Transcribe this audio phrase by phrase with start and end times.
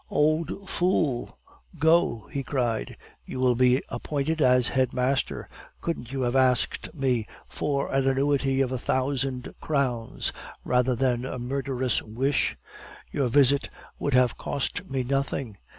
[0.09, 1.37] "Old fool!
[1.77, 2.97] Go!" he cried.
[3.23, 5.47] "You will be appointed as headmaster!
[5.79, 10.33] Couldn't you have asked me for an annuity of a thousand crowns
[10.65, 12.57] rather than a murderous wish?
[13.11, 13.69] Your visit
[13.99, 15.57] would have cost me nothing.